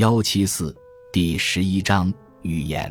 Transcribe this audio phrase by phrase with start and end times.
[0.00, 0.74] 幺七四
[1.12, 2.10] 第十一章
[2.40, 2.90] 语言。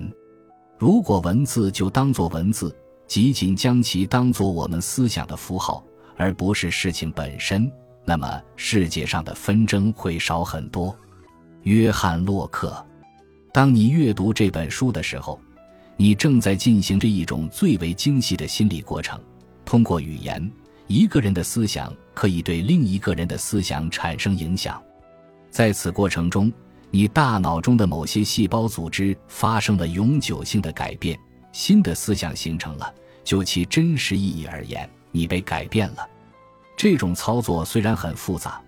[0.77, 2.71] 如果文字就当作文字，
[3.07, 5.83] 仅仅将其当作我们思想的符号，
[6.17, 7.67] 而不是事情本身，
[8.05, 10.95] 那么世界上的纷争会少很多。
[11.63, 12.85] 约翰·洛克。
[13.51, 15.41] 当你阅读这本书的时候，
[15.97, 19.19] 你正在进行着一种最为精细的心理过程。
[19.65, 20.47] 通过语言，
[20.85, 24.79] 一个人的思想可以对另一个人的思想产生影响。
[25.49, 26.53] 在此过程中，
[26.91, 31.19] 你大脑中的某些细胞组织发生了永久性的改变，
[31.51, 32.93] 新的思想形成了。
[33.23, 36.09] 就其真实意义而言，你被改变了。
[36.75, 38.59] 这种操作虽然很复杂，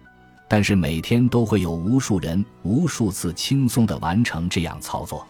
[0.48, 5.26] 但是每天都会有无数人无数次轻松地完成这样操作。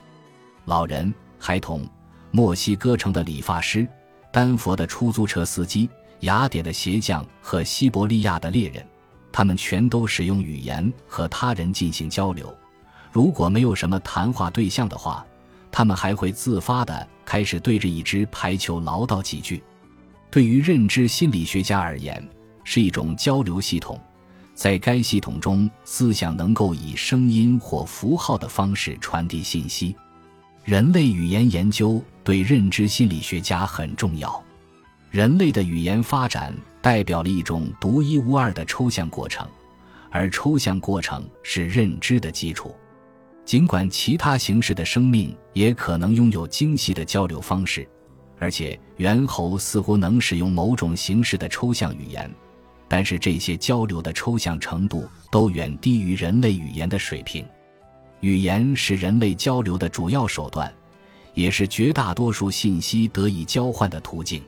[0.66, 1.88] 老人、孩童、
[2.32, 3.88] 墨西哥城的理发师、
[4.34, 5.90] 丹佛的出租车司机、
[6.22, 8.86] 雅典的鞋匠和西伯利亚的猎人，
[9.32, 12.54] 他们全都使用语言和他人进行交流。
[13.12, 15.26] 如果没有什么谈话对象的话，
[15.70, 19.62] 他们还会自发地开始对着一只排球唠叨几句。
[20.30, 22.26] 对于认知心理学家而言，
[22.64, 24.00] 是一种交流系统。
[24.54, 29.96] 在该系统中，思想能够以声音或符号的方式传递信息。
[30.64, 34.42] 人类语言研究对认知心理学家很重要。
[35.10, 39.46] 人类的语言发展代表了一种独一无二的抽象过程，
[40.12, 42.74] 而抽象过程是认知的基础。
[43.44, 47.88] 尽管其他形式的生命也可能拥有精细的交流方式，
[48.40, 52.34] 而且猿猴似乎能使用某种形式的抽象语言，
[52.88, 57.46] 但是这些交流的抽象程度都远低于人类语言的水平。
[58.22, 60.72] 语言是人类交流的主要手段，
[61.34, 64.42] 也是绝大多数信息得以交换的途径。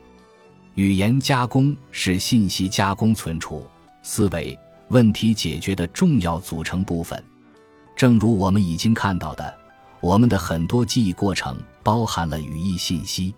[0.76, 3.66] 语言加工是信息加工、存储、
[4.02, 4.58] 思维、
[4.88, 7.22] 问题解决的重要组成部分。
[7.96, 9.54] 正如我们已经看到的，
[10.00, 13.34] 我们的很多记忆过程包含了语义信息。